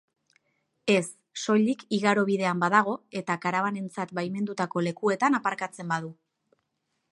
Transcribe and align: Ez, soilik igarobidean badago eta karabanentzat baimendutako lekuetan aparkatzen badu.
Ez, 0.93 1.01
soilik 1.41 1.83
igarobidean 1.97 2.63
badago 2.63 2.95
eta 3.21 3.37
karabanentzat 3.45 4.15
baimendutako 4.21 4.83
lekuetan 4.89 5.41
aparkatzen 5.43 5.93
badu. 5.97 6.13